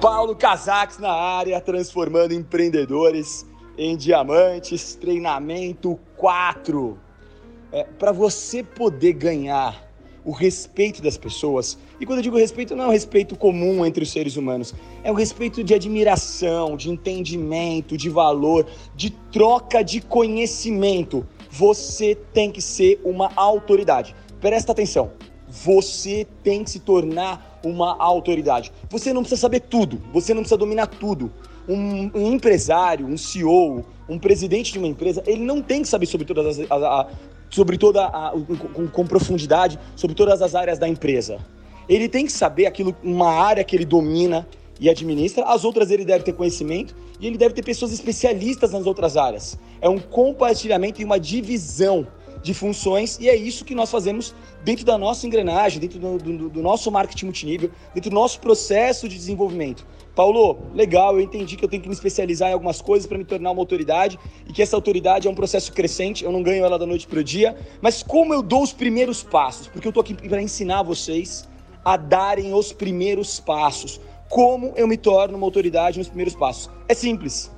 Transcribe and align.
Paulo 0.00 0.34
Casax 0.34 0.96
na 0.96 1.12
área, 1.12 1.60
transformando 1.60 2.32
empreendedores 2.32 3.44
em 3.76 3.98
diamantes. 3.98 4.94
Treinamento 4.94 6.00
4. 6.16 6.98
É, 7.70 7.84
Para 7.84 8.10
você 8.10 8.62
poder 8.62 9.12
ganhar 9.12 9.86
o 10.24 10.32
respeito 10.32 11.02
das 11.02 11.18
pessoas, 11.18 11.78
e 12.00 12.06
quando 12.06 12.20
eu 12.20 12.22
digo 12.22 12.38
respeito, 12.38 12.74
não 12.74 12.84
é 12.84 12.86
um 12.88 12.92
respeito 12.92 13.36
comum 13.36 13.84
entre 13.84 14.02
os 14.02 14.10
seres 14.10 14.36
humanos, 14.36 14.74
é 15.04 15.12
um 15.12 15.14
respeito 15.14 15.62
de 15.62 15.74
admiração, 15.74 16.78
de 16.78 16.88
entendimento, 16.88 17.94
de 17.94 18.08
valor, 18.08 18.66
de 18.96 19.10
troca 19.30 19.82
de 19.82 20.00
conhecimento. 20.00 21.26
Você 21.50 22.14
tem 22.32 22.50
que 22.50 22.62
ser 22.62 22.98
uma 23.04 23.30
autoridade. 23.36 24.16
Presta 24.40 24.72
atenção. 24.72 25.12
Você 25.46 26.26
tem 26.42 26.64
que 26.64 26.70
se 26.70 26.80
tornar 26.80 27.49
uma 27.64 27.96
autoridade. 27.98 28.72
Você 28.88 29.12
não 29.12 29.22
precisa 29.22 29.40
saber 29.40 29.60
tudo, 29.60 30.00
você 30.12 30.32
não 30.32 30.42
precisa 30.42 30.58
dominar 30.58 30.86
tudo. 30.86 31.32
Um, 31.68 32.10
um 32.14 32.32
empresário, 32.32 33.06
um 33.06 33.16
CEO, 33.16 33.84
um 34.08 34.18
presidente 34.18 34.72
de 34.72 34.78
uma 34.78 34.88
empresa, 34.88 35.22
ele 35.26 35.42
não 35.42 35.62
tem 35.62 35.82
que 35.82 35.88
saber 35.88 36.06
sobre 36.06 36.26
todas 36.26 36.58
as, 36.58 36.70
a, 36.70 36.74
a, 36.74 37.06
sobre 37.48 37.78
toda 37.78 38.06
a, 38.06 38.32
com, 38.74 38.88
com 38.88 39.06
profundidade 39.06 39.78
sobre 39.94 40.16
todas 40.16 40.42
as 40.42 40.54
áreas 40.54 40.78
da 40.78 40.88
empresa. 40.88 41.38
Ele 41.88 42.08
tem 42.08 42.24
que 42.24 42.32
saber 42.32 42.66
aquilo, 42.66 42.94
uma 43.02 43.30
área 43.30 43.64
que 43.64 43.76
ele 43.76 43.84
domina 43.84 44.46
e 44.80 44.88
administra, 44.88 45.44
as 45.44 45.64
outras 45.64 45.90
ele 45.90 46.04
deve 46.04 46.24
ter 46.24 46.32
conhecimento 46.32 46.96
e 47.20 47.26
ele 47.26 47.36
deve 47.36 47.54
ter 47.54 47.62
pessoas 47.62 47.92
especialistas 47.92 48.72
nas 48.72 48.86
outras 48.86 49.16
áreas. 49.16 49.58
É 49.80 49.88
um 49.88 49.98
compartilhamento 49.98 51.02
e 51.02 51.04
uma 51.04 51.20
divisão 51.20 52.06
de 52.42 52.54
funções 52.54 53.18
e 53.20 53.28
é 53.28 53.36
isso 53.36 53.64
que 53.64 53.74
nós 53.74 53.90
fazemos 53.90 54.34
dentro 54.64 54.84
da 54.84 54.96
nossa 54.96 55.26
engrenagem, 55.26 55.80
dentro 55.80 55.98
do, 55.98 56.18
do, 56.18 56.48
do 56.48 56.62
nosso 56.62 56.90
marketing 56.90 57.26
multinível, 57.26 57.70
dentro 57.94 58.10
do 58.10 58.14
nosso 58.14 58.40
processo 58.40 59.08
de 59.08 59.16
desenvolvimento. 59.16 59.86
Paulo, 60.14 60.58
legal, 60.74 61.14
eu 61.14 61.20
entendi 61.20 61.56
que 61.56 61.64
eu 61.64 61.68
tenho 61.68 61.82
que 61.82 61.88
me 61.88 61.94
especializar 61.94 62.50
em 62.50 62.52
algumas 62.52 62.80
coisas 62.80 63.06
para 63.06 63.16
me 63.16 63.24
tornar 63.24 63.50
uma 63.50 63.60
autoridade 63.60 64.18
e 64.46 64.52
que 64.52 64.60
essa 64.60 64.76
autoridade 64.76 65.28
é 65.28 65.30
um 65.30 65.34
processo 65.34 65.72
crescente, 65.72 66.24
eu 66.24 66.32
não 66.32 66.42
ganho 66.42 66.64
ela 66.64 66.78
da 66.78 66.86
noite 66.86 67.06
para 67.06 67.20
o 67.20 67.24
dia, 67.24 67.56
mas 67.80 68.02
como 68.02 68.34
eu 68.34 68.42
dou 68.42 68.62
os 68.62 68.72
primeiros 68.72 69.22
passos? 69.22 69.68
Porque 69.68 69.86
eu 69.86 69.90
estou 69.90 70.00
aqui 70.00 70.14
para 70.14 70.42
ensinar 70.42 70.82
vocês 70.82 71.48
a 71.84 71.96
darem 71.96 72.52
os 72.52 72.72
primeiros 72.72 73.40
passos. 73.40 74.00
Como 74.28 74.72
eu 74.76 74.86
me 74.86 74.96
torno 74.96 75.36
uma 75.36 75.46
autoridade 75.46 75.98
nos 75.98 76.08
primeiros 76.08 76.34
passos? 76.34 76.70
É 76.88 76.94
simples. 76.94 77.50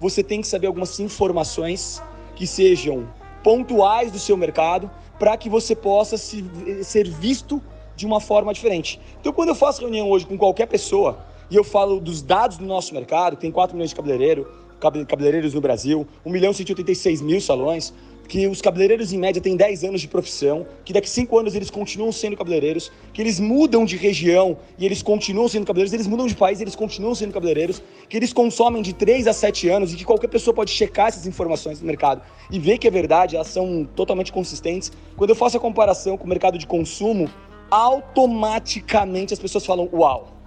Você 0.00 0.22
tem 0.22 0.40
que 0.40 0.46
saber 0.46 0.66
algumas 0.66 0.98
informações 0.98 2.02
que 2.34 2.46
sejam 2.46 3.06
pontuais 3.42 4.10
do 4.10 4.18
seu 4.18 4.36
mercado 4.36 4.90
para 5.18 5.36
que 5.36 5.48
você 5.48 5.74
possa 5.74 6.16
se, 6.16 6.44
ser 6.82 7.08
visto 7.08 7.62
de 7.94 8.06
uma 8.06 8.20
forma 8.20 8.54
diferente. 8.54 9.00
Então, 9.20 9.32
quando 9.32 9.50
eu 9.50 9.54
faço 9.54 9.82
reunião 9.82 10.08
hoje 10.10 10.26
com 10.26 10.38
qualquer 10.38 10.66
pessoa 10.66 11.18
e 11.50 11.56
eu 11.56 11.64
falo 11.64 12.00
dos 12.00 12.22
dados 12.22 12.56
do 12.56 12.64
nosso 12.64 12.94
mercado, 12.94 13.36
tem 13.36 13.50
4 13.50 13.76
milhões 13.76 13.90
de 13.90 13.96
cabeleireiro, 13.96 14.50
cabeleireiros 15.06 15.52
no 15.52 15.60
Brasil, 15.60 16.06
1 16.24 16.30
milhão 16.30 16.50
e 16.52 16.54
186 16.54 17.20
mil 17.20 17.40
salões, 17.40 17.92
que 18.30 18.46
os 18.46 18.62
cabeleireiros 18.62 19.12
em 19.12 19.18
média 19.18 19.42
têm 19.42 19.56
10 19.56 19.82
anos 19.82 20.00
de 20.00 20.06
profissão, 20.06 20.64
que 20.84 20.92
daqui 20.92 21.08
a 21.08 21.10
5 21.10 21.36
anos 21.36 21.56
eles 21.56 21.68
continuam 21.68 22.12
sendo 22.12 22.36
cabeleireiros, 22.36 22.92
que 23.12 23.20
eles 23.20 23.40
mudam 23.40 23.84
de 23.84 23.96
região 23.96 24.56
e 24.78 24.86
eles 24.86 25.02
continuam 25.02 25.48
sendo 25.48 25.66
cabeleireiros, 25.66 25.92
eles 25.92 26.06
mudam 26.06 26.28
de 26.28 26.36
país 26.36 26.60
e 26.60 26.62
eles 26.62 26.76
continuam 26.76 27.12
sendo 27.12 27.32
cabeleireiros, 27.32 27.82
que 28.08 28.16
eles 28.16 28.32
consomem 28.32 28.82
de 28.82 28.92
3 28.92 29.26
a 29.26 29.32
7 29.32 29.68
anos 29.68 29.92
e 29.92 29.96
que 29.96 30.04
qualquer 30.04 30.28
pessoa 30.28 30.54
pode 30.54 30.70
checar 30.70 31.08
essas 31.08 31.26
informações 31.26 31.80
no 31.80 31.86
mercado 31.88 32.22
e 32.52 32.60
ver 32.60 32.78
que 32.78 32.86
é 32.86 32.90
verdade, 32.90 33.34
elas 33.34 33.48
são 33.48 33.84
totalmente 33.96 34.32
consistentes. 34.32 34.92
Quando 35.16 35.30
eu 35.30 35.36
faço 35.36 35.56
a 35.56 35.60
comparação 35.60 36.16
com 36.16 36.24
o 36.24 36.28
mercado 36.28 36.56
de 36.56 36.68
consumo, 36.68 37.28
automaticamente 37.68 39.34
as 39.34 39.40
pessoas 39.40 39.66
falam: 39.66 39.88
Uau! 39.92 40.40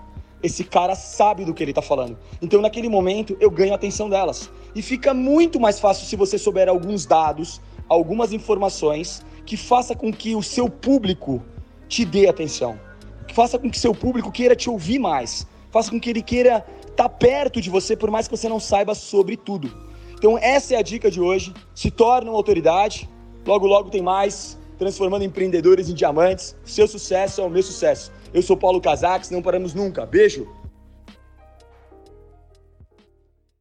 esse 0.43 0.65
cara 0.65 0.93
sabe 0.93 1.45
do 1.45 1.53
que 1.53 1.63
ele 1.63 1.71
está 1.71 1.81
falando. 1.81 2.17
Então, 2.41 2.61
naquele 2.61 2.89
momento, 2.89 3.35
eu 3.39 3.49
ganho 3.49 3.71
a 3.71 3.75
atenção 3.75 4.09
delas. 4.09 4.51
E 4.75 4.81
fica 4.81 5.13
muito 5.13 5.57
mais 5.57 5.79
fácil 5.79 6.05
se 6.05 6.17
você 6.17 6.37
souber 6.37 6.67
alguns 6.67 7.05
dados, 7.05 7.61
algumas 7.87 8.33
informações 8.33 9.23
que 9.45 9.57
faça 9.57 9.95
com 9.95 10.11
que 10.11 10.35
o 10.35 10.43
seu 10.43 10.69
público 10.69 11.43
te 11.87 12.05
dê 12.05 12.27
atenção. 12.27 12.79
Que 13.27 13.33
faça 13.33 13.59
com 13.59 13.69
que 13.69 13.79
seu 13.79 13.93
público 13.93 14.31
queira 14.31 14.55
te 14.55 14.69
ouvir 14.69 14.99
mais. 14.99 15.47
Faça 15.71 15.89
com 15.89 15.99
que 15.99 16.09
ele 16.09 16.21
queira 16.21 16.65
estar 16.81 17.03
tá 17.03 17.09
perto 17.09 17.59
de 17.59 17.69
você, 17.69 17.95
por 17.95 18.11
mais 18.11 18.27
que 18.27 18.35
você 18.35 18.47
não 18.47 18.59
saiba 18.59 18.93
sobre 18.95 19.35
tudo. 19.35 19.71
Então, 20.13 20.37
essa 20.37 20.75
é 20.75 20.77
a 20.77 20.81
dica 20.81 21.11
de 21.11 21.19
hoje. 21.19 21.53
Se 21.75 21.91
torne 21.91 22.29
uma 22.29 22.37
autoridade. 22.37 23.09
Logo, 23.45 23.67
logo 23.67 23.89
tem 23.89 24.01
mais. 24.01 24.57
Transformando 24.77 25.23
empreendedores 25.23 25.89
em 25.89 25.93
diamantes. 25.93 26.55
Seu 26.63 26.87
sucesso 26.87 27.41
é 27.41 27.43
o 27.43 27.49
meu 27.49 27.63
sucesso. 27.63 28.11
Eu 28.33 28.41
sou 28.41 28.55
Paulo 28.55 28.79
Casax, 28.79 29.29
não 29.29 29.41
paramos 29.41 29.73
nunca. 29.73 30.05
Beijo! 30.05 30.62